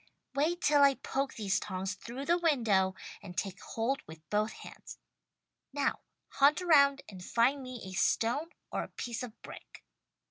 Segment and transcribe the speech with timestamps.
[0.33, 4.97] "Wait till I poke these tongs through the window and take hold with both hands.
[5.73, 5.99] Now!
[6.29, 9.83] Hunt around and find me a stone or a piece of brick."